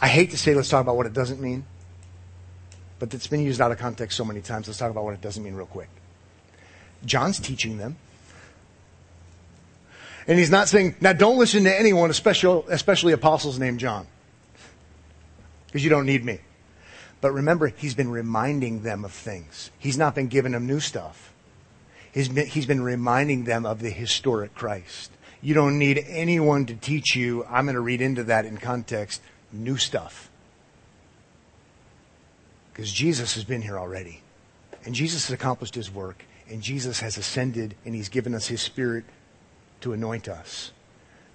[0.00, 1.64] I hate to say let's talk about what it doesn't mean,
[2.98, 4.68] but it's been used out of context so many times.
[4.68, 5.88] Let's talk about what it doesn't mean real quick.
[7.04, 7.96] John's teaching them.
[10.26, 14.06] And he's not saying, now don't listen to anyone, especially, especially apostles named John.
[15.66, 16.40] Because you don't need me.
[17.20, 19.70] But remember, he's been reminding them of things.
[19.78, 21.32] He's not been giving them new stuff.
[22.12, 25.10] He's been, he's been reminding them of the historic Christ.
[25.40, 27.44] You don't need anyone to teach you.
[27.44, 29.22] I'm going to read into that in context
[29.52, 30.30] new stuff.
[32.72, 34.22] Because Jesus has been here already.
[34.84, 36.24] And Jesus has accomplished his work.
[36.48, 39.04] And Jesus has ascended and he's given us his spirit
[39.80, 40.72] to anoint us.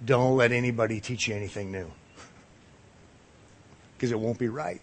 [0.04, 1.90] Don't let anybody teach you anything new.
[3.96, 4.80] Because it won't be right.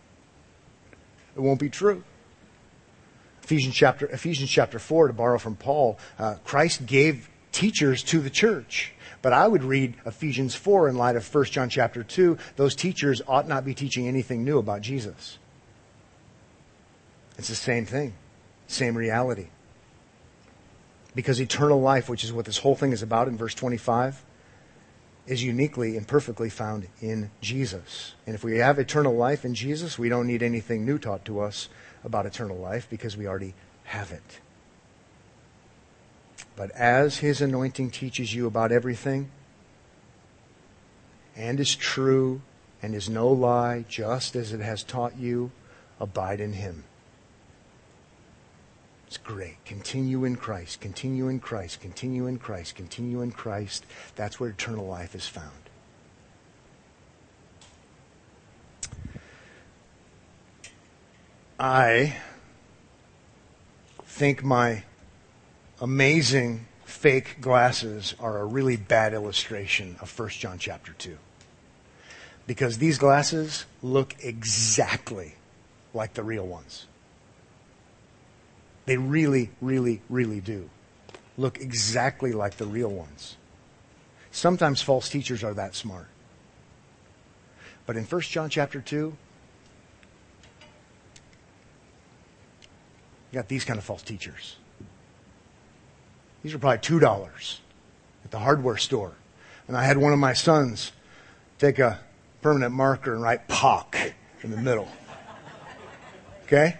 [1.36, 2.03] It won't be true.
[3.43, 8.29] Ephesians chapter, Ephesians chapter 4, to borrow from Paul, uh, Christ gave teachers to the
[8.29, 8.93] church.
[9.22, 12.38] But I would read Ephesians 4 in light of 1 John chapter 2.
[12.55, 15.38] Those teachers ought not be teaching anything new about Jesus.
[17.38, 18.13] It's the same thing,
[18.67, 19.47] same reality.
[21.13, 24.24] Because eternal life, which is what this whole thing is about in verse 25,
[25.28, 28.15] is uniquely and perfectly found in Jesus.
[28.26, 31.41] And if we have eternal life in Jesus, we don't need anything new taught to
[31.41, 31.69] us
[32.03, 33.53] about eternal life because we already
[33.84, 34.39] have it.
[36.62, 39.32] But as his anointing teaches you about everything,
[41.36, 42.43] and is true,
[42.84, 45.49] and is no lie, just as it has taught you,
[45.99, 46.84] abide in him.
[49.07, 49.66] It's great.
[49.66, 53.84] Continue in Christ, continue in Christ, continue in Christ, continue in Christ.
[54.16, 55.49] That's where eternal life is found.
[61.59, 62.18] I
[64.05, 64.84] think my
[65.82, 71.17] amazing fake glasses are a really bad illustration of 1 John chapter 2.
[72.45, 75.36] Because these glasses look exactly
[75.93, 76.86] like the real ones.
[78.86, 80.69] They really, really, really do
[81.38, 83.38] look exactly like the real ones.
[84.32, 86.07] Sometimes false teachers are that smart.
[87.88, 89.15] But in 1 John chapter 2, you
[93.34, 94.57] got these kind of false teachers.
[96.44, 97.60] These are probably $2
[98.26, 99.14] at the hardware store.
[99.68, 100.92] And I had one of my sons
[101.60, 102.00] take a
[102.42, 104.14] permanent marker and write POC
[104.44, 104.88] in the middle.
[106.44, 106.78] Okay?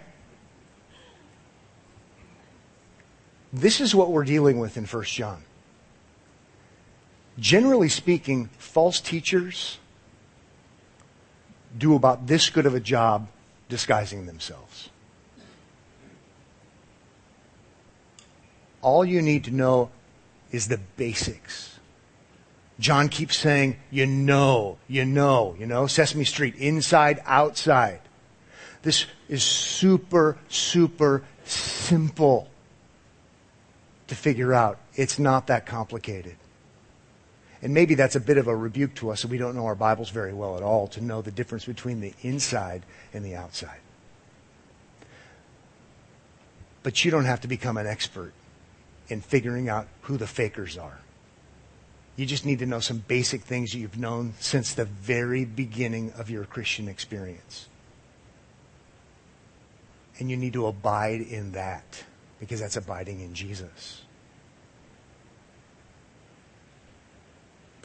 [3.52, 5.42] This is what we're dealing with in 1 John.
[7.38, 9.78] Generally speaking, false teachers
[11.76, 13.28] do about this good of a job
[13.68, 14.90] disguising themselves.
[18.82, 19.90] All you need to know
[20.50, 21.78] is the basics.
[22.78, 28.00] John keeps saying, you know, you know, you know, Sesame Street, inside, outside.
[28.82, 32.48] This is super, super simple
[34.08, 34.78] to figure out.
[34.94, 36.36] It's not that complicated.
[37.62, 39.76] And maybe that's a bit of a rebuke to us that we don't know our
[39.76, 42.82] Bibles very well at all to know the difference between the inside
[43.14, 43.78] and the outside.
[46.82, 48.32] But you don't have to become an expert
[49.12, 50.98] in figuring out who the fakers are.
[52.16, 56.30] You just need to know some basic things you've known since the very beginning of
[56.30, 57.68] your Christian experience.
[60.18, 62.04] And you need to abide in that
[62.40, 64.02] because that's abiding in Jesus.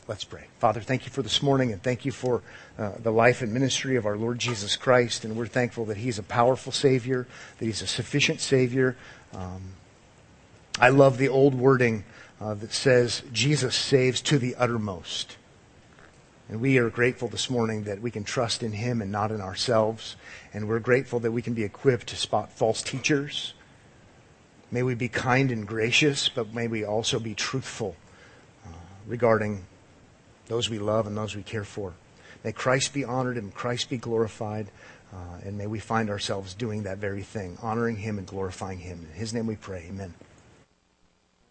[0.07, 0.45] Let's pray.
[0.59, 2.41] Father, thank you for this morning and thank you for
[2.77, 5.25] uh, the life and ministry of our Lord Jesus Christ.
[5.25, 7.27] And we're thankful that He's a powerful Savior,
[7.59, 8.95] that He's a sufficient Savior.
[9.33, 9.73] Um,
[10.79, 12.03] I love the old wording
[12.39, 15.37] uh, that says Jesus saves to the uttermost.
[16.49, 19.41] And we are grateful this morning that we can trust in Him and not in
[19.41, 20.15] ourselves.
[20.53, 23.55] And we're grateful that we can be equipped to spot false teachers.
[24.69, 27.95] May we be kind and gracious, but may we also be truthful
[28.63, 28.69] uh,
[29.07, 29.65] regarding
[30.45, 31.93] those we love and those we care for.
[32.43, 34.67] May Christ be honored and Christ be glorified.
[35.11, 39.07] Uh, and may we find ourselves doing that very thing, honoring him and glorifying him.
[39.11, 39.87] In his name we pray.
[39.89, 40.13] Amen.